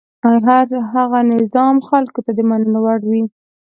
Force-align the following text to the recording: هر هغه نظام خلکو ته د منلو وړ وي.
هر 0.25 0.67
هغه 0.93 1.19
نظام 1.33 1.75
خلکو 1.89 2.19
ته 2.25 2.31
د 2.37 2.39
منلو 2.49 2.79
وړ 2.85 2.99
وي. 3.09 3.23